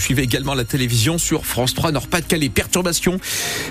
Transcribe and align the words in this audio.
Suivez 0.00 0.24
également 0.24 0.54
la 0.54 0.64
télévision 0.64 1.18
sur 1.18 1.46
France 1.46 1.72
3 1.72 1.92
Nord-Pas-de-Calais. 1.92 2.48
Perturbation, 2.48 3.20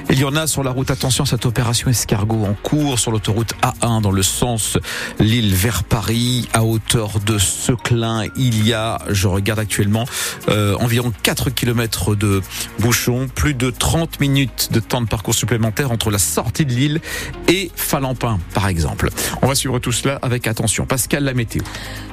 il 0.09 0.17
y 0.17 0.23
en 0.23 0.37
a 0.37 0.47
sur 0.47 0.63
la 0.63 0.71
route. 0.71 0.89
Attention, 0.89 1.25
cette 1.25 1.45
opération 1.45 1.89
escargot 1.89 2.45
en 2.45 2.53
cours 2.53 2.97
sur 2.97 3.11
l'autoroute 3.11 3.51
A1 3.61 4.01
dans 4.01 4.09
le 4.09 4.23
sens 4.23 4.77
Lille 5.19 5.53
vers 5.53 5.83
Paris 5.83 6.47
à 6.53 6.63
hauteur 6.63 7.19
de 7.19 7.37
Seclin. 7.37 8.23
Il 8.37 8.65
y 8.65 8.71
a, 8.71 8.99
je 9.09 9.27
regarde 9.27 9.59
actuellement, 9.59 10.05
euh, 10.47 10.77
environ 10.79 11.11
4 11.23 11.49
km 11.49 12.15
de 12.15 12.41
bouchons, 12.79 13.27
plus 13.27 13.53
de 13.53 13.69
30 13.69 14.21
minutes 14.21 14.69
de 14.71 14.79
temps 14.79 15.01
de 15.01 15.07
parcours 15.07 15.35
supplémentaire 15.35 15.91
entre 15.91 16.09
la 16.09 16.19
sortie 16.19 16.65
de 16.65 16.71
Lille 16.71 17.01
et 17.49 17.69
Falampin, 17.75 18.39
par 18.53 18.69
exemple. 18.69 19.09
On 19.41 19.47
va 19.47 19.55
suivre 19.55 19.77
tout 19.79 19.91
cela 19.91 20.19
avec 20.21 20.47
attention. 20.47 20.85
Pascal, 20.85 21.25
la 21.25 21.33
météo. 21.33 21.63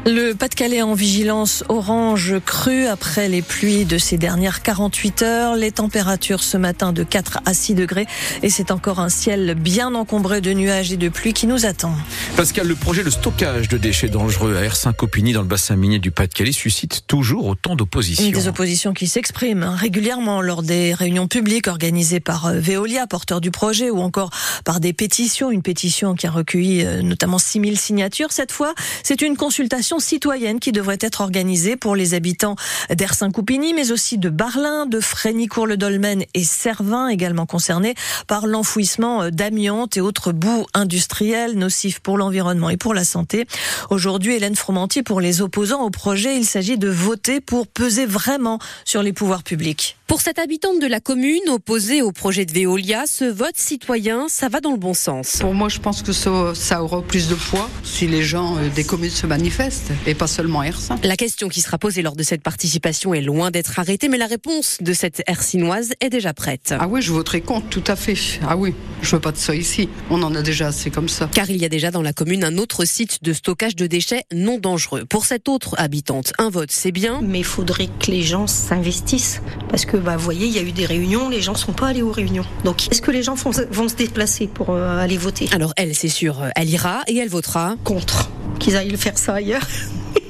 Le 0.05 0.33
Pas-de-Calais 0.33 0.83
en 0.83 0.95
vigilance 0.95 1.63
orange 1.69 2.35
crue 2.45 2.87
après 2.87 3.29
les 3.29 3.43
pluies 3.43 3.85
de 3.85 4.00
ces 4.01 4.19
dernières 4.19 4.63
48 4.63 5.23
heures. 5.23 5.57
Les 5.57 5.73
températures 5.73 6.43
ce 6.43 6.57
matin 6.57 6.93
de 6.93 7.03
4 7.03 7.41
à 7.45 7.55
6 7.55 7.75
degrés 7.75 8.07
et 8.43 8.51
c'est 8.51 8.71
encore 8.71 9.01
un 9.01 9.09
ciel 9.09 9.55
bien 9.55 9.95
encombré 9.95 10.41
de 10.41 10.53
nuages 10.53 10.93
et 10.93 10.97
de 10.97 11.09
pluie 11.09 11.33
qui 11.33 11.47
nous 11.47 11.67
attend. 11.67 11.95
Pascal, 12.37 12.67
le 12.67 12.75
projet 12.75 13.05
de 13.05 13.11
stockage 13.11 13.69
de 13.69 13.79
déchets 13.79 14.09
dangereux 14.09 14.57
à 14.57 14.67
R5-Copigny 14.67 15.33
dans 15.33 15.43
le 15.43 15.49
bassin 15.49 15.77
minier 15.77 15.99
du 15.99 16.11
Pas-de-Calais 16.11 16.53
suscite 16.53 17.07
toujours 17.07 17.47
autant 17.47 17.77
d'opposition. 17.77 18.31
Des 18.31 18.49
oppositions 18.49 18.93
qui 18.93 19.07
s'expriment 19.07 19.65
régulièrement 19.65 20.41
lors 20.41 20.63
des 20.63 20.95
réunions 20.95 21.29
publiques 21.29 21.69
organisées 21.69 22.21
par 22.21 22.47
euh, 22.47 22.59
Veolia, 22.59 23.07
porteur 23.07 23.41
du 23.41 23.51
projet, 23.51 23.91
ou 23.91 24.01
encore 24.01 24.31
par 24.65 24.81
des 24.81 24.93
pétitions. 24.93 25.51
Une 25.51 25.63
pétition 25.63 26.15
qui 26.15 26.27
a 26.27 26.31
recueilli 26.31 26.85
euh, 26.85 27.03
notamment 27.03 27.39
6000 27.39 27.79
signatures. 27.79 28.33
Cette 28.33 28.53
fois, 28.53 28.75
c'est 29.03 29.23
une 29.23 29.37
consultation 29.37 29.99
citoyenne 29.99 30.61
qui 30.61 30.73
devrait 30.73 30.99
être 31.01 31.21
organisée 31.21 31.77
pour 31.77 31.97
les 31.97 32.15
habitants 32.15 32.57
d'Ersin-Coupigny, 32.95 33.75
mais 33.75 33.90
aussi 33.91 34.19
de 34.19 34.29
Barlin, 34.29 34.87
de 34.87 35.01
Frénicourt-le-Dolmen 35.01 36.25
et 36.35 36.45
Servin, 36.45 37.09
également 37.09 37.47
concernés 37.47 37.95
par 38.27 38.47
l'enfouissement 38.47 39.23
euh, 39.23 39.31
d'amiante 39.31 39.97
et 39.97 40.01
autres 40.01 40.33
boues 40.33 40.67
industrielles 40.75 41.57
nocifs 41.57 42.01
pour 42.01 42.19
l'environnement 42.19 42.71
et 42.71 42.77
pour 42.77 42.95
la 42.95 43.05
santé. 43.05 43.47
Aujourd'hui, 43.91 44.35
Hélène 44.35 44.57
Fromantier, 44.57 45.03
pour 45.03 45.21
les 45.21 45.43
opposants 45.43 45.83
au 45.83 45.91
projet, 45.91 46.37
il 46.37 46.45
s'agit 46.45 46.79
de 46.79 46.89
voter 46.89 47.41
pour 47.41 47.67
peser 47.67 48.07
vraiment 48.07 48.59
sur 48.85 49.03
les 49.03 49.13
pouvoirs 49.13 49.43
publics. 49.43 49.97
Pour 50.11 50.23
cette 50.23 50.41
habitante 50.41 50.81
de 50.81 50.89
la 50.89 50.99
commune 50.99 51.49
opposée 51.49 52.03
au 52.03 52.11
projet 52.11 52.45
de 52.45 52.53
Veolia, 52.53 53.05
ce 53.07 53.25
vote 53.25 53.57
citoyen, 53.57 54.27
ça 54.29 54.49
va 54.49 54.61
dans 54.61 54.73
le 54.73 54.77
bon 54.77 54.93
sens. 54.93 55.37
Pour 55.41 55.55
moi, 55.55 55.69
je 55.69 55.79
pense 55.79 56.03
que 56.03 56.13
ça, 56.13 56.53
ça 56.53 56.83
aura 56.83 57.01
plus 57.01 57.29
de 57.29 57.37
poids 57.37 57.71
si 57.85 58.09
les 58.09 58.25
gens 58.25 58.57
euh, 58.57 58.69
des 58.75 58.83
communes 58.83 59.11
se 59.11 59.29
manifestent 59.29 59.93
et 60.07 60.17
pas 60.17 60.27
seulement 60.27 60.65
Ersin. 60.65 60.97
La 61.05 61.17
question 61.17 61.49
qui 61.49 61.61
sera 61.61 61.79
posée 61.79 62.03
lors 62.03 62.17
de 62.17 62.25
cette 62.25 62.43
participation 62.43 63.15
est 63.15 63.21
loin 63.21 63.53
d'être 63.53 63.79
arrêtée, 63.81 64.09
mais 64.09 64.19
la 64.19 64.27
réponse 64.27 64.79
de 64.81 64.93
cette 64.93 65.23
Ersinoise 65.27 65.93
est 66.01 66.11
déjà 66.11 66.33
prête. 66.33 66.75
Ah 66.79 66.87
oui, 66.89 67.03
je 67.03 67.13
voterai 67.13 67.41
contre, 67.41 67.69
tout 67.69 67.85
à 67.87 67.97
fait. 67.97 68.15
Ah 68.47 68.57
oui, 68.57 68.75
je 69.03 69.17
veux 69.17 69.21
pas 69.21 69.33
de 69.33 69.37
ça 69.37 69.55
ici. 69.55 69.89
On 70.11 70.23
en 70.23 70.35
a 70.35 70.43
déjà 70.43 70.69
assez 70.69 70.91
comme 70.91 71.09
ça. 71.09 71.29
Car 71.33 71.51
il 71.51 71.57
y 71.57 71.65
a 71.65 71.69
déjà 71.69 71.91
dans 71.91 72.03
la 72.03 72.13
commune 72.13 72.45
un 72.45 72.59
autre 72.59 72.85
site 72.85 73.23
de 73.23 73.33
stockage 73.33 73.75
de 73.77 73.87
déchets 73.87 74.23
non 74.33 74.59
dangereux. 74.59 75.05
Pour 75.05 75.25
cette 75.25 75.49
autre 75.49 75.75
habitante, 75.79 76.33
un 76.39 76.51
vote, 76.51 76.71
c'est 76.71 76.93
bien. 76.93 77.21
Mais 77.23 77.41
il 77.41 77.45
faudrait 77.45 77.89
que 77.99 78.11
les 78.11 78.23
gens 78.23 78.47
s'investissent. 78.47 79.43
Parce 79.69 79.85
que, 79.85 79.97
bah, 79.97 80.17
vous 80.17 80.25
voyez, 80.25 80.47
il 80.47 80.53
y 80.53 80.59
a 80.59 80.63
eu 80.63 80.73
des 80.73 80.87
réunions, 80.87 81.29
les 81.29 81.41
gens 81.41 81.55
sont 81.55 81.73
pas 81.73 81.89
allés 81.89 82.03
aux 82.03 82.13
réunions. 82.13 82.45
Donc, 82.65 82.91
est-ce 82.91 83.03
que 83.03 83.11
les 83.11 83.23
gens 83.23 83.35
vont, 83.35 83.51
vont 83.71 83.89
se 83.89 83.95
déplacer 83.97 84.47
pour 84.47 84.71
euh, 84.71 84.99
aller 84.99 85.17
voter? 85.17 85.49
Alors 85.53 85.73
elle, 85.77 85.95
c'est 85.95 86.09
sûr, 86.09 86.43
elle 86.55 86.69
ira 86.69 87.03
et 87.07 87.17
elle 87.17 87.29
votera. 87.29 87.77
Contre. 87.85 88.31
Qu'ils 88.59 88.77
aillent 88.77 88.97
faire 88.97 89.17
ça 89.17 89.35
ailleurs. 89.35 89.67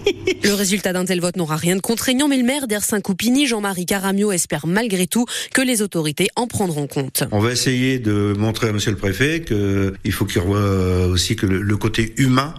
Le 0.43 0.55
résultat 0.55 0.93
d'un 0.93 1.05
tel 1.05 1.20
vote 1.20 1.37
n'aura 1.37 1.56
rien 1.56 1.77
de 1.77 1.81
contraignant, 1.81 2.29
mais 2.29 2.37
le 2.37 2.45
maire 2.45 2.67
d'Ersin-Coupigny, 2.67 3.47
Jean-Marie 3.47 3.87
Caramio, 3.87 4.33
espère 4.33 4.67
malgré 4.67 5.07
tout 5.07 5.27
que 5.53 5.61
les 5.61 5.83
autorités 5.83 6.29
en 6.37 6.47
prendront 6.47 6.87
compte. 6.87 7.25
On 7.33 7.41
va 7.41 7.53
essayer 7.53 7.98
de 7.98 8.34
montrer 8.37 8.69
à 8.69 8.73
monsieur 8.73 8.91
le 8.91 8.97
préfet 8.97 9.42
qu'il 9.42 10.12
faut 10.12 10.25
qu'il 10.25 10.41
revoie 10.41 11.07
aussi 11.07 11.37
que 11.37 11.47
le, 11.47 11.77
côté 11.77 12.14
humain 12.19 12.55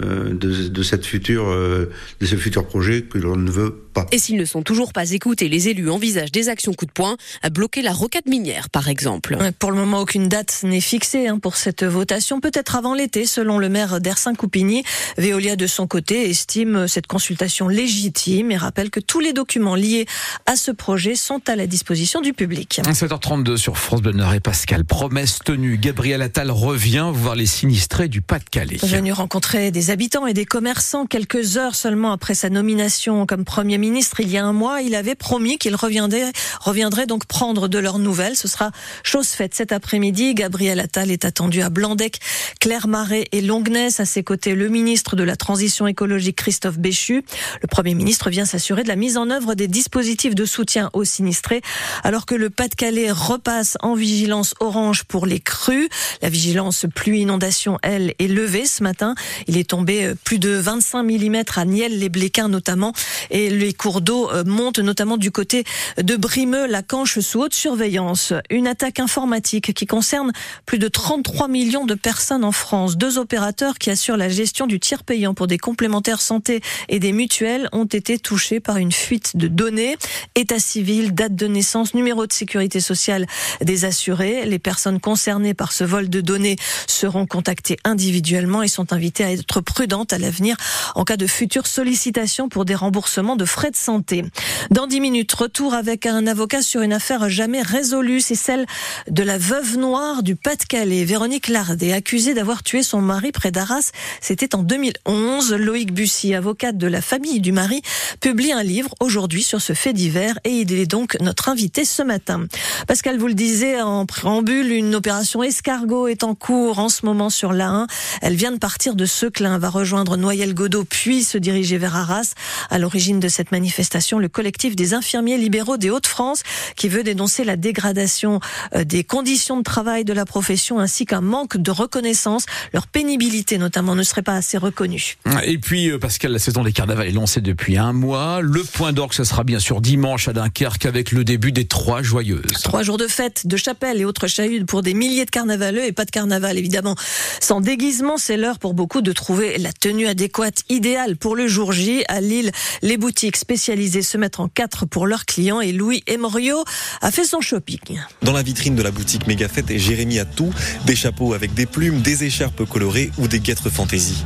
de, 0.00 0.68
de, 0.68 0.82
cette 0.82 1.06
future, 1.06 1.48
euh, 1.48 1.90
de 2.20 2.26
ce 2.26 2.36
futur 2.36 2.66
projet 2.66 3.02
que 3.02 3.18
l'on 3.18 3.36
ne 3.36 3.50
veut 3.50 3.70
pas. 3.92 4.06
Et 4.10 4.18
s'ils 4.18 4.36
ne 4.36 4.44
sont 4.44 4.62
toujours 4.62 4.92
pas 4.92 5.12
écoutés, 5.12 5.48
les 5.48 5.68
élus 5.68 5.88
envisagent 5.88 6.32
des 6.32 6.48
actions 6.48 6.72
coup 6.72 6.86
de 6.86 6.90
poing, 6.90 7.16
à 7.42 7.50
bloquer 7.50 7.80
la 7.80 7.92
rocade 7.92 8.26
minière, 8.26 8.70
par 8.70 8.88
exemple. 8.88 9.36
Pour 9.60 9.70
le 9.70 9.76
moment, 9.76 10.00
aucune 10.00 10.28
date 10.28 10.62
n'est 10.64 10.80
fixée 10.80 11.28
hein, 11.28 11.38
pour 11.38 11.56
cette 11.56 11.84
votation, 11.84 12.40
peut-être 12.40 12.74
avant 12.74 12.94
l'été, 12.94 13.24
selon 13.24 13.58
le 13.58 13.68
maire 13.68 14.00
d'Ersin-Coupigny. 14.00 14.82
Veolia, 15.16 15.54
de 15.54 15.66
son 15.68 15.86
côté, 15.86 16.28
estime 16.28 16.88
cette 16.88 17.06
consultation 17.06 17.68
légitime 17.68 18.50
et 18.50 18.56
rappelle 18.56 18.90
que 18.90 19.00
tous 19.00 19.20
les 19.20 19.32
documents 19.32 19.76
liés 19.76 20.06
à 20.46 20.56
ce 20.56 20.72
projet 20.72 21.14
sont 21.14 21.40
à 21.48 21.54
la 21.54 21.68
disposition 21.68 22.20
du 22.20 22.32
public. 22.32 22.80
7h32 22.84 23.56
sur 23.56 23.78
France 23.78 24.02
Bleu 24.02 24.14
et 24.34 24.40
Pascal. 24.40 24.84
Promesse 24.84 25.38
tenue. 25.44 25.78
Gabriel 25.78 26.22
Attal 26.22 26.50
revient 26.50 27.10
voir 27.12 27.36
les 27.36 27.46
sinistrés 27.46 28.08
du 28.08 28.22
Pas-de-Calais. 28.22 28.78
Venu 28.82 29.12
rencontrer 29.12 29.70
des 29.70 29.83
habitants 29.90 30.26
et 30.26 30.34
des 30.34 30.44
commerçants 30.44 31.06
quelques 31.06 31.56
heures 31.56 31.74
seulement 31.74 32.12
après 32.12 32.34
sa 32.34 32.50
nomination 32.50 33.26
comme 33.26 33.44
Premier 33.44 33.78
ministre 33.78 34.20
il 34.20 34.30
y 34.30 34.38
a 34.38 34.44
un 34.44 34.52
mois. 34.52 34.82
Il 34.82 34.94
avait 34.94 35.14
promis 35.14 35.58
qu'il 35.58 35.74
reviendrait, 35.74 36.32
reviendrait 36.60 37.06
donc 37.06 37.26
prendre 37.26 37.68
de 37.68 37.78
leurs 37.78 37.98
nouvelles. 37.98 38.36
Ce 38.36 38.48
sera 38.48 38.70
chose 39.02 39.28
faite 39.28 39.54
cet 39.54 39.72
après-midi. 39.72 40.34
Gabriel 40.34 40.80
Attal 40.80 41.10
est 41.10 41.24
attendu 41.24 41.62
à 41.62 41.70
Blandec, 41.70 42.20
Claire-Marais 42.60 43.26
et 43.32 43.40
Longness. 43.40 44.00
À 44.00 44.04
ses 44.04 44.22
côtés, 44.22 44.54
le 44.54 44.68
ministre 44.68 45.16
de 45.16 45.22
la 45.22 45.36
Transition 45.36 45.86
écologique 45.86 46.36
Christophe 46.36 46.78
Béchu. 46.78 47.24
Le 47.62 47.66
Premier 47.68 47.94
ministre 47.94 48.30
vient 48.30 48.44
s'assurer 48.44 48.82
de 48.82 48.88
la 48.88 48.96
mise 48.96 49.16
en 49.16 49.30
œuvre 49.30 49.54
des 49.54 49.68
dispositifs 49.68 50.34
de 50.34 50.44
soutien 50.44 50.90
aux 50.92 51.04
sinistrés 51.04 51.62
alors 52.02 52.26
que 52.26 52.34
le 52.34 52.50
Pas-de-Calais 52.50 53.10
repasse 53.10 53.76
en 53.80 53.94
vigilance 53.94 54.54
orange 54.60 55.04
pour 55.04 55.26
les 55.26 55.40
crues. 55.40 55.88
La 56.22 56.28
vigilance 56.28 56.86
pluie-inondation, 56.94 57.78
elle, 57.82 58.14
est 58.18 58.28
levée 58.28 58.66
ce 58.66 58.82
matin. 58.82 59.14
Il 59.46 59.56
est 59.56 59.73
euh, 59.88 60.14
plus 60.24 60.38
de 60.38 60.50
25 60.50 61.02
mm 61.02 61.42
à 61.56 61.64
Niel-les-Bléquins 61.64 62.48
notamment 62.48 62.92
et 63.30 63.50
les 63.50 63.72
cours 63.72 64.00
d'eau 64.00 64.30
euh, 64.30 64.44
montent 64.44 64.78
notamment 64.78 65.16
du 65.16 65.30
côté 65.30 65.64
de 66.00 66.16
Brimeux, 66.16 66.66
la 66.66 66.82
Canche 66.82 67.18
sous 67.20 67.40
haute 67.40 67.54
surveillance. 67.54 68.32
Une 68.50 68.66
attaque 68.66 69.00
informatique 69.00 69.74
qui 69.74 69.86
concerne 69.86 70.32
plus 70.66 70.78
de 70.78 70.88
33 70.88 71.48
millions 71.48 71.86
de 71.86 71.94
personnes 71.94 72.44
en 72.44 72.52
France. 72.52 72.96
Deux 72.96 73.18
opérateurs 73.18 73.78
qui 73.78 73.90
assurent 73.90 74.16
la 74.16 74.28
gestion 74.28 74.66
du 74.66 74.80
tiers 74.80 75.02
payant 75.02 75.34
pour 75.34 75.46
des 75.46 75.58
complémentaires 75.58 76.20
santé 76.20 76.60
et 76.88 76.98
des 76.98 77.12
mutuelles 77.12 77.68
ont 77.72 77.84
été 77.84 78.18
touchés 78.18 78.60
par 78.60 78.76
une 78.76 78.92
fuite 78.92 79.36
de 79.36 79.48
données. 79.48 79.96
État 80.34 80.58
civil, 80.58 81.14
date 81.14 81.34
de 81.34 81.46
naissance, 81.46 81.94
numéro 81.94 82.26
de 82.26 82.32
sécurité 82.32 82.80
sociale 82.80 83.26
des 83.60 83.84
assurés. 83.84 84.44
Les 84.46 84.58
personnes 84.58 85.00
concernées 85.00 85.54
par 85.54 85.72
ce 85.72 85.84
vol 85.84 86.08
de 86.08 86.20
données 86.20 86.56
seront 86.86 87.26
contactées 87.26 87.76
individuellement 87.84 88.62
et 88.62 88.68
sont 88.68 88.92
invitées 88.92 89.24
à 89.24 89.32
être 89.32 89.60
prudente 89.64 90.12
à 90.12 90.18
l'avenir 90.18 90.56
en 90.94 91.04
cas 91.04 91.16
de 91.16 91.26
futures 91.26 91.66
sollicitations 91.66 92.48
pour 92.48 92.64
des 92.64 92.74
remboursements 92.74 93.36
de 93.36 93.44
frais 93.44 93.70
de 93.70 93.76
santé. 93.76 94.24
Dans 94.70 94.86
dix 94.86 95.00
minutes, 95.00 95.32
retour 95.32 95.74
avec 95.74 96.06
un 96.06 96.26
avocat 96.26 96.62
sur 96.62 96.82
une 96.82 96.92
affaire 96.92 97.28
jamais 97.28 97.62
résolue. 97.62 98.20
C'est 98.20 98.34
celle 98.34 98.66
de 99.10 99.22
la 99.22 99.38
veuve 99.38 99.76
noire 99.76 100.22
du 100.22 100.36
Pas-de-Calais. 100.36 101.04
Véronique 101.04 101.48
Lardet, 101.48 101.92
accusée 101.92 102.34
d'avoir 102.34 102.62
tué 102.62 102.82
son 102.82 103.00
mari 103.00 103.32
près 103.32 103.50
d'Arras. 103.50 103.90
C'était 104.20 104.54
en 104.54 104.62
2011. 104.62 105.54
Loïc 105.54 105.92
Bussy, 105.92 106.34
avocate 106.34 106.76
de 106.76 106.86
la 106.86 107.00
famille 107.00 107.40
du 107.40 107.52
mari, 107.52 107.82
publie 108.20 108.52
un 108.52 108.62
livre 108.62 108.94
aujourd'hui 109.00 109.42
sur 109.42 109.60
ce 109.60 109.72
fait 109.72 109.92
divers 109.92 110.38
et 110.44 110.50
il 110.50 110.72
est 110.72 110.86
donc 110.86 111.16
notre 111.20 111.48
invité 111.48 111.84
ce 111.84 112.02
matin. 112.02 112.46
Pascal, 112.86 113.18
vous 113.18 113.28
le 113.28 113.34
disait 113.34 113.80
en 113.80 114.06
préambule, 114.06 114.72
une 114.72 114.94
opération 114.94 115.42
escargot 115.42 116.08
est 116.08 116.24
en 116.24 116.34
cours 116.34 116.78
en 116.78 116.88
ce 116.88 117.06
moment 117.06 117.30
sur 117.30 117.52
l'A1. 117.52 117.86
Elle 118.22 118.34
vient 118.34 118.52
de 118.52 118.58
partir 118.58 118.94
de 118.94 119.06
Seclin, 119.06 119.53
va 119.58 119.70
rejoindre 119.70 120.16
Noyel 120.16 120.54
Godot, 120.54 120.84
puis 120.84 121.24
se 121.24 121.38
diriger 121.38 121.78
vers 121.78 121.96
Arras. 121.96 122.34
À 122.70 122.78
l'origine 122.78 123.20
de 123.20 123.28
cette 123.28 123.52
manifestation, 123.52 124.18
le 124.18 124.28
collectif 124.28 124.76
des 124.76 124.94
infirmiers 124.94 125.38
libéraux 125.38 125.76
des 125.76 125.90
Hauts-de-France 125.90 126.42
qui 126.76 126.88
veut 126.88 127.02
dénoncer 127.02 127.44
la 127.44 127.56
dégradation 127.56 128.40
euh, 128.74 128.84
des 128.84 129.04
conditions 129.04 129.56
de 129.56 129.62
travail 129.62 130.04
de 130.04 130.12
la 130.12 130.24
profession 130.24 130.78
ainsi 130.78 131.06
qu'un 131.06 131.20
manque 131.20 131.56
de 131.56 131.70
reconnaissance. 131.70 132.46
Leur 132.72 132.86
pénibilité 132.86 133.58
notamment 133.58 133.94
ne 133.94 134.02
serait 134.02 134.22
pas 134.22 134.34
assez 134.34 134.58
reconnue. 134.58 135.16
Et 135.44 135.58
puis, 135.58 135.90
euh, 135.90 135.98
Pascal, 135.98 136.32
la 136.32 136.38
saison 136.38 136.62
des 136.62 136.72
carnavals 136.72 137.08
est 137.08 137.12
lancée 137.12 137.40
depuis 137.40 137.76
un 137.76 137.92
mois. 137.92 138.40
Le 138.40 138.62
point 138.62 138.92
d'orgue, 138.92 139.12
ce 139.12 139.24
sera 139.24 139.44
bien 139.44 139.58
sûr 139.58 139.80
dimanche 139.80 140.28
à 140.28 140.32
Dunkerque 140.32 140.86
avec 140.86 141.12
le 141.12 141.24
début 141.24 141.52
des 141.52 141.66
Trois 141.66 142.02
Joyeuses. 142.02 142.62
Trois 142.62 142.82
jours 142.82 142.98
de 142.98 143.06
fête, 143.06 143.46
de 143.46 143.56
chapelle 143.56 144.00
et 144.00 144.04
autres 144.04 144.26
chahudes 144.26 144.66
pour 144.66 144.82
des 144.82 144.94
milliers 144.94 145.24
de 145.24 145.30
carnavaleux 145.30 145.84
et 145.84 145.92
pas 145.92 146.04
de 146.04 146.10
carnaval 146.10 146.58
évidemment. 146.58 146.96
Sans 147.40 147.60
déguisement, 147.60 148.16
c'est 148.16 148.36
l'heure 148.36 148.58
pour 148.58 148.74
beaucoup 148.74 149.02
de 149.02 149.12
trouver 149.12 149.33
la 149.40 149.72
tenue 149.72 150.06
adéquate, 150.06 150.62
idéale 150.68 151.16
pour 151.16 151.36
le 151.36 151.48
jour 151.48 151.72
J. 151.72 152.04
À 152.08 152.20
Lille, 152.20 152.52
les 152.82 152.96
boutiques 152.96 153.36
spécialisées 153.36 154.02
se 154.02 154.16
mettent 154.16 154.40
en 154.40 154.48
quatre 154.48 154.86
pour 154.86 155.06
leurs 155.06 155.24
clients 155.24 155.60
et 155.60 155.72
Louis 155.72 156.02
Emorio 156.06 156.64
a 157.00 157.10
fait 157.10 157.24
son 157.24 157.40
shopping. 157.40 158.00
Dans 158.22 158.32
la 158.32 158.42
vitrine 158.42 158.76
de 158.76 158.82
la 158.82 158.90
boutique 158.90 159.26
Mégafête, 159.26 159.76
Jérémy 159.76 160.18
a 160.18 160.24
tout, 160.24 160.52
des 160.86 160.96
chapeaux 160.96 161.34
avec 161.34 161.54
des 161.54 161.66
plumes, 161.66 162.00
des 162.00 162.24
écharpes 162.24 162.64
colorées 162.64 163.10
ou 163.18 163.28
des 163.28 163.40
guêtres 163.40 163.70
fantaisie. 163.70 164.24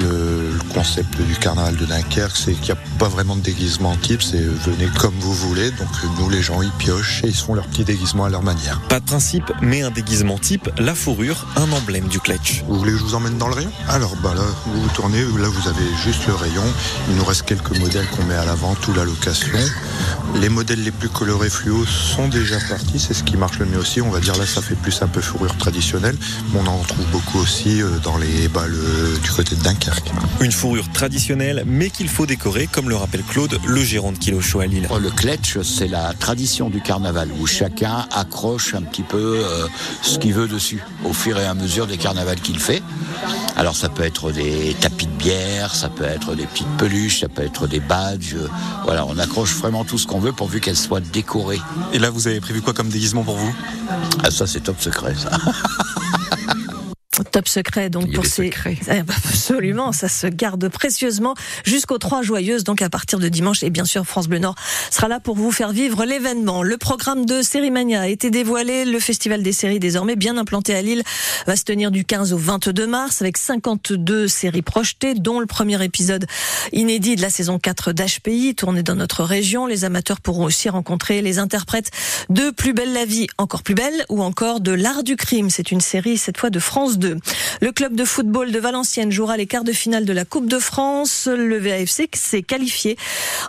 Le 0.00 0.37
concept 0.68 1.20
du 1.20 1.34
carnaval 1.36 1.76
de 1.76 1.86
Dunkerque, 1.86 2.36
c'est 2.36 2.52
qu'il 2.52 2.74
n'y 2.74 2.80
a 2.80 2.82
pas 2.98 3.08
vraiment 3.08 3.36
de 3.36 3.40
déguisement 3.40 3.96
type, 3.96 4.22
c'est 4.22 4.40
venez 4.40 4.88
comme 4.98 5.14
vous 5.20 5.32
voulez. 5.32 5.70
Donc 5.72 5.88
nous, 6.18 6.28
les 6.30 6.42
gens, 6.42 6.62
ils 6.62 6.70
piochent 6.72 7.22
et 7.24 7.28
ils 7.28 7.36
font 7.36 7.54
leur 7.54 7.66
petit 7.66 7.84
déguisement 7.84 8.24
à 8.24 8.28
leur 8.28 8.42
manière. 8.42 8.80
Pas 8.88 9.00
de 9.00 9.04
principe, 9.04 9.50
mais 9.60 9.82
un 9.82 9.90
déguisement 9.90 10.38
type, 10.38 10.70
la 10.78 10.94
fourrure, 10.94 11.46
un 11.56 11.70
emblème 11.72 12.08
du 12.08 12.20
Kletch. 12.20 12.64
Vous 12.68 12.78
voulez 12.78 12.92
que 12.92 12.98
je 12.98 13.04
vous 13.04 13.14
emmène 13.14 13.38
dans 13.38 13.48
le 13.48 13.54
rayon? 13.54 13.72
Alors 13.88 14.14
bah 14.22 14.34
là, 14.34 14.42
vous 14.66 14.82
vous 14.82 14.88
tournez, 14.90 15.20
là 15.20 15.48
vous 15.48 15.68
avez 15.68 15.86
juste 16.04 16.26
le 16.26 16.34
rayon. 16.34 16.64
Il 17.08 17.16
nous 17.16 17.24
reste 17.24 17.42
quelques 17.42 17.76
modèles 17.78 18.06
qu'on 18.08 18.24
met 18.24 18.36
à 18.36 18.44
l'avant, 18.44 18.74
tout 18.74 18.92
la 18.92 19.04
location. 19.04 19.58
Les 20.40 20.48
modèles 20.48 20.82
les 20.82 20.90
plus 20.90 21.08
colorés 21.08 21.50
fluo 21.50 21.84
sont 21.86 22.28
déjà 22.28 22.58
partis, 22.68 22.98
c'est 22.98 23.14
ce 23.14 23.24
qui 23.24 23.36
marche 23.36 23.58
le 23.58 23.66
mieux 23.66 23.78
aussi. 23.78 24.00
On 24.00 24.10
va 24.10 24.20
dire 24.20 24.36
là, 24.36 24.46
ça 24.46 24.62
fait 24.62 24.74
plus 24.74 25.02
un 25.02 25.08
peu 25.08 25.20
fourrure 25.20 25.56
traditionnelle. 25.56 26.16
on 26.54 26.66
en 26.66 26.78
trouve 26.82 27.06
beaucoup 27.06 27.38
aussi 27.38 27.82
euh, 27.82 27.98
dans 28.02 28.16
les 28.16 28.48
balles 28.48 28.74
euh, 28.74 29.16
du 29.18 29.30
côté 29.30 29.56
de 29.56 29.62
Dunkerque. 29.62 30.10
Une 30.40 30.52
fourrure 30.52 30.90
traditionnelle, 30.92 31.64
mais 31.66 31.90
qu'il 31.90 32.08
faut 32.08 32.26
décorer, 32.26 32.66
comme 32.66 32.88
le 32.88 32.96
rappelle 32.96 33.22
Claude, 33.22 33.58
le 33.66 33.82
gérant 33.82 34.12
de 34.12 34.18
Kilo 34.18 34.40
Show 34.40 34.60
à 34.60 34.66
Lille. 34.66 34.86
Oh, 34.90 34.98
le 34.98 35.10
kletch, 35.10 35.58
c'est 35.62 35.88
la 35.88 36.12
tradition 36.14 36.70
du 36.70 36.80
carnaval 36.80 37.30
où 37.40 37.46
chacun 37.46 38.06
accroche 38.14 38.74
un 38.74 38.82
petit 38.82 39.02
peu 39.02 39.42
euh, 39.44 39.66
ce 40.02 40.18
qu'il 40.18 40.34
veut 40.34 40.48
dessus 40.48 40.82
au 41.04 41.12
fur 41.12 41.38
et 41.38 41.46
à 41.46 41.54
mesure 41.54 41.86
des 41.86 41.96
carnavals 41.96 42.40
qu'il 42.40 42.58
fait. 42.58 42.82
Alors 43.56 43.76
ça 43.76 43.88
peut 43.88 44.04
être 44.04 44.30
des 44.30 44.76
tapis 44.80 45.06
de 45.06 45.17
ça 45.72 45.88
peut 45.88 46.04
être 46.04 46.34
des 46.34 46.46
petites 46.46 46.76
peluches, 46.78 47.20
ça 47.20 47.28
peut 47.28 47.42
être 47.42 47.66
des 47.66 47.80
badges. 47.80 48.36
Voilà, 48.84 49.04
on 49.06 49.18
accroche 49.18 49.54
vraiment 49.54 49.84
tout 49.84 49.98
ce 49.98 50.06
qu'on 50.06 50.20
veut 50.20 50.32
pourvu 50.32 50.60
qu'elle 50.60 50.76
soit 50.76 51.00
décorée. 51.00 51.60
Et 51.92 51.98
là, 51.98 52.10
vous 52.10 52.28
avez 52.28 52.40
prévu 52.40 52.62
quoi 52.62 52.72
comme 52.72 52.88
déguisement 52.88 53.22
pour 53.22 53.36
vous? 53.36 53.54
Ah 54.24 54.30
ça, 54.30 54.46
c'est 54.46 54.60
top 54.60 54.80
secret, 54.80 55.14
ça. 55.14 55.30
top 57.38 57.46
secret 57.46 57.88
donc 57.88 58.12
pour 58.12 58.26
ces 58.26 58.50
eh 58.66 59.02
ben, 59.02 59.14
absolument 59.24 59.92
ça 59.92 60.08
se 60.08 60.26
garde 60.26 60.68
précieusement 60.68 61.36
jusqu'aux 61.64 61.98
trois 61.98 62.22
joyeuses 62.22 62.64
donc 62.64 62.82
à 62.82 62.90
partir 62.90 63.20
de 63.20 63.28
dimanche. 63.28 63.62
Et 63.62 63.70
bien 63.70 63.84
sûr 63.84 64.04
France 64.04 64.26
Bleu 64.26 64.40
Nord 64.40 64.56
sera 64.90 65.06
là 65.06 65.20
pour 65.20 65.36
vous 65.36 65.52
faire 65.52 65.70
vivre 65.70 66.04
l'événement. 66.04 66.64
Le 66.64 66.76
programme 66.76 67.26
de 67.26 67.40
Sérimania 67.42 68.00
a 68.00 68.06
été 68.08 68.30
dévoilé. 68.30 68.84
Le 68.84 68.98
festival 68.98 69.44
des 69.44 69.52
séries 69.52 69.78
désormais 69.78 70.16
bien 70.16 70.36
implanté 70.36 70.74
à 70.74 70.82
Lille 70.82 71.04
va 71.46 71.54
se 71.54 71.62
tenir 71.62 71.92
du 71.92 72.04
15 72.04 72.32
au 72.32 72.38
22 72.38 72.88
mars 72.88 73.22
avec 73.22 73.38
52 73.38 74.26
séries 74.26 74.62
projetées 74.62 75.14
dont 75.14 75.38
le 75.38 75.46
premier 75.46 75.80
épisode 75.84 76.26
inédit 76.72 77.14
de 77.14 77.22
la 77.22 77.30
saison 77.30 77.60
4 77.60 77.92
d'HPI 77.92 78.56
tourné 78.56 78.82
dans 78.82 78.96
notre 78.96 79.22
région. 79.22 79.66
Les 79.66 79.84
amateurs 79.84 80.20
pourront 80.20 80.44
aussi 80.44 80.68
rencontrer 80.68 81.22
les 81.22 81.38
interprètes 81.38 81.92
de 82.30 82.50
Plus 82.50 82.72
belle 82.72 82.92
la 82.92 83.04
vie 83.04 83.28
encore 83.38 83.62
plus 83.62 83.74
belle 83.74 84.04
ou 84.08 84.24
encore 84.24 84.58
de 84.58 84.72
l'art 84.72 85.04
du 85.04 85.14
crime. 85.14 85.50
C'est 85.50 85.70
une 85.70 85.80
série 85.80 86.18
cette 86.18 86.38
fois 86.38 86.50
de 86.50 86.58
France 86.58 86.98
2 86.98 87.16
le 87.60 87.72
club 87.72 87.94
de 87.94 88.04
football 88.04 88.52
de 88.52 88.58
Valenciennes 88.58 89.10
jouera 89.10 89.36
les 89.36 89.46
quarts 89.46 89.64
de 89.64 89.72
finale 89.72 90.04
de 90.04 90.12
la 90.12 90.24
Coupe 90.24 90.48
de 90.48 90.58
France. 90.58 91.28
Le 91.30 91.58
VAFC 91.58 92.08
s'est 92.14 92.42
qualifié 92.42 92.96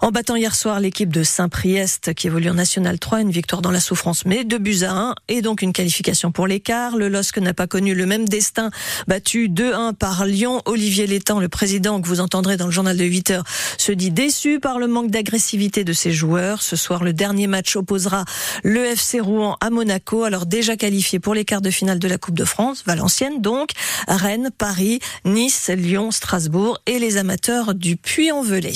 en 0.02 0.12
battant 0.12 0.36
hier 0.36 0.56
soir 0.56 0.80
l'équipe 0.80 1.12
de 1.12 1.24
Saint-Priest 1.24 2.14
qui 2.14 2.28
évolue 2.28 2.50
en 2.50 2.56
National 2.56 3.00
3. 3.00 3.22
Une 3.22 3.32
victoire 3.32 3.62
dans 3.62 3.72
la 3.72 3.80
souffrance, 3.80 4.26
mais 4.26 4.44
deux 4.44 4.58
buts 4.58 4.84
à 4.84 4.92
1 4.92 5.16
et 5.28 5.42
donc 5.42 5.62
une 5.62 5.74
qualification 5.74 6.32
pour 6.32 6.48
l'écart. 6.48 6.98
Le 6.98 7.08
LOSC 7.08 7.38
n'a 7.38 7.54
pas 7.54 7.68
connu 7.68 7.94
le 7.94 8.06
même 8.06 8.28
destin, 8.28 8.72
battu 9.08 9.48
2-1 9.48 9.94
par 9.94 10.26
Lyon. 10.26 10.62
Olivier 10.66 11.08
Létang, 11.08 11.40
le 11.40 11.50
président 11.50 12.02
que 12.02 12.08
vous 12.08 12.20
entendrez 12.20 12.58
dans 12.58 12.66
le 12.66 12.72
journal 12.72 12.98
de 12.98 13.06
8 13.06 13.32
heures, 13.32 13.44
se 13.78 13.92
dit 13.92 14.12
déçu 14.12 14.60
par 14.60 14.80
le 14.80 14.88
manque 14.88 15.12
d'agressivité 15.12 15.84
de 15.84 15.94
ses 15.94 16.12
joueurs. 16.12 16.62
Ce 16.62 16.76
soir, 16.76 17.04
le 17.04 17.14
dernier 17.14 17.48
match 17.48 17.76
opposera 17.76 18.26
le 18.64 18.86
FC 18.86 19.20
Rouen 19.20 19.58
à 19.62 19.70
Monaco, 19.70 20.24
alors 20.24 20.46
déjà 20.46 20.76
qualifié 20.78 21.20
pour 21.20 21.34
les 21.34 21.46
quarts 21.46 21.62
de 21.62 21.70
finale 21.70 22.00
de 22.00 22.08
la 22.08 22.18
Coupe 22.18 22.36
de 22.36 22.46
France, 22.46 22.84
Valenciennes 22.86 23.42
Rennes, 24.08 24.52
Paris, 24.58 25.00
Nice, 25.26 25.70
Lyon, 25.70 26.12
Strasbourg 26.12 26.80
et 26.86 27.00
les 27.00 27.18
amateurs 27.18 27.74
du 27.76 27.98
Puy-en-Velay. 27.98 28.74